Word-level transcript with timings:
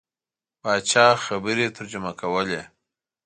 پاچا 0.61 1.07
خبرې 1.25 1.67
ترجمه 1.77 2.11
کولې. 2.21 2.61